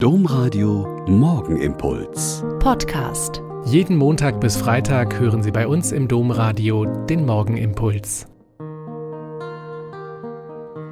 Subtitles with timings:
[0.00, 2.44] Domradio Morgenimpuls.
[2.60, 3.42] Podcast.
[3.64, 8.28] Jeden Montag bis Freitag hören Sie bei uns im Domradio den Morgenimpuls.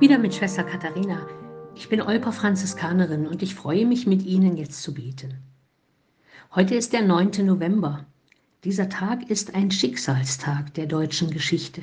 [0.00, 1.26] Wieder mit Schwester Katharina.
[1.74, 5.34] Ich bin Olper Franziskanerin und ich freue mich, mit Ihnen jetzt zu beten.
[6.54, 7.44] Heute ist der 9.
[7.44, 8.06] November.
[8.64, 11.82] Dieser Tag ist ein Schicksalstag der deutschen Geschichte.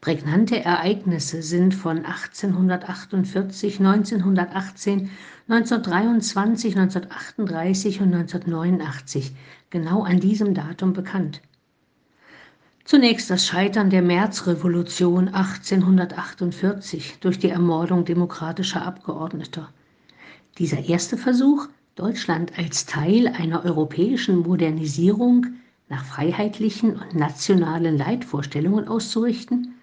[0.00, 5.10] Prägnante Ereignisse sind von 1848, 1918,
[5.46, 9.32] 1923, 1938 und 1989
[9.68, 11.42] genau an diesem Datum bekannt.
[12.84, 19.68] Zunächst das Scheitern der Märzrevolution 1848 durch die Ermordung demokratischer Abgeordneter.
[20.56, 25.46] Dieser erste Versuch, Deutschland als Teil einer europäischen Modernisierung
[25.90, 29.74] nach freiheitlichen und nationalen Leitvorstellungen auszurichten,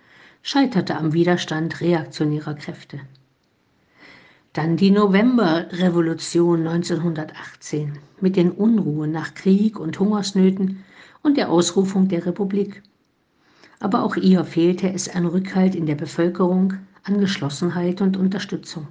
[0.41, 2.99] scheiterte am Widerstand reaktionärer Kräfte.
[4.53, 10.83] Dann die Novemberrevolution 1918 mit den Unruhen nach Krieg und Hungersnöten
[11.21, 12.81] und der Ausrufung der Republik.
[13.79, 18.87] Aber auch ihr fehlte es an Rückhalt in der Bevölkerung, an Geschlossenheit und Unterstützung.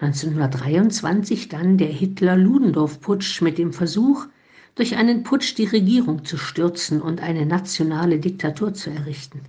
[0.00, 4.26] 1923 dann der Hitler-Ludendorff-Putsch mit dem Versuch,
[4.74, 9.42] durch einen Putsch die Regierung zu stürzen und eine nationale Diktatur zu errichten.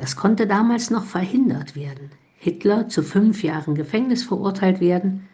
[0.00, 2.10] Das konnte damals noch verhindert werden.
[2.38, 5.28] Hitler zu fünf Jahren Gefängnis verurteilt werden,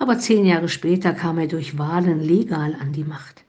[0.00, 3.44] aber zehn Jahre später kam er durch Wahlen legal an die Macht.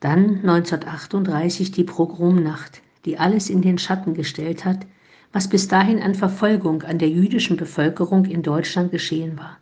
[0.00, 4.86] Dann 1938 die Progromnacht, die alles in den Schatten gestellt hat,
[5.32, 9.56] was bis dahin an Verfolgung an der jüdischen Bevölkerung in Deutschland geschehen war.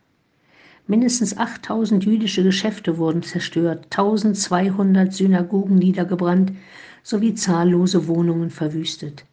[0.89, 6.51] Mindestens 8000 jüdische Geschäfte wurden zerstört, 1200 Synagogen niedergebrannt
[7.05, 9.25] sowie zahllose Wohnungen verwüstet.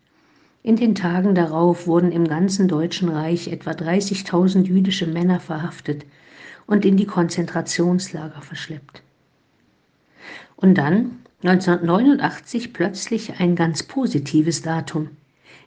[0.64, 6.06] In den Tagen darauf wurden im ganzen Deutschen Reich etwa 30.000 jüdische Männer verhaftet
[6.68, 9.02] und in die Konzentrationslager verschleppt.
[10.56, 15.10] Und dann 1989 plötzlich ein ganz positives Datum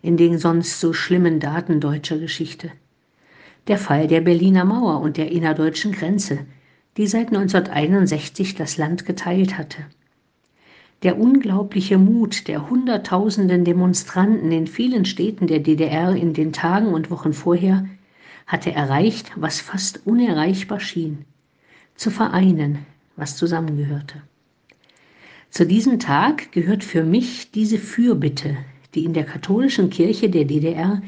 [0.03, 2.71] in den sonst so schlimmen Daten deutscher Geschichte.
[3.67, 6.41] Der Fall der Berliner Mauer und der innerdeutschen Grenze,
[6.99, 9.79] die seit 1961 das Land geteilt hatte.
[11.05, 17.11] Der unglaubliche Mut der Hunderttausenden Demonstranten in vielen Städten der DDR in den Tagen und
[17.11, 17.87] Wochen vorher
[18.47, 21.27] hatte erreicht, was fast unerreichbar schien,
[21.95, 24.23] zu vereinen, was zusammengehörte.
[25.51, 28.57] Zu diesem Tag gehört für mich diese Fürbitte,
[28.95, 31.03] die in der katholischen Kirche der DDR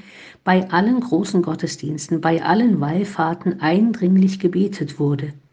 [0.45, 5.33] bei allen großen Gottesdiensten, bei allen Wallfahrten eindringlich gebetet wurde–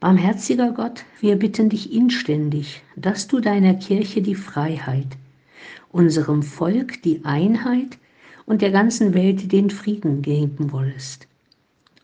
[0.00, 5.18] Barmherziger Gott, wir bitten dich inständig, dass du deiner Kirche die Freiheit,
[5.90, 7.98] unserem Volk die Einheit
[8.46, 11.26] und der ganzen Welt den Frieden geben wollest.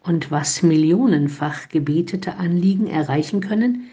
[0.03, 3.84] Und was millionenfach gebetete Anliegen erreichen können,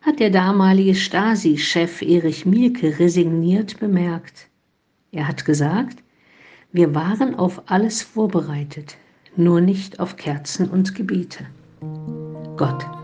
[0.00, 4.48] hat der damalige Stasi-Chef Erich Mielke resigniert bemerkt.
[5.12, 5.98] Er hat gesagt,
[6.72, 8.96] wir waren auf alles vorbereitet,
[9.36, 11.44] nur nicht auf Kerzen und Gebete.
[12.56, 13.03] Gott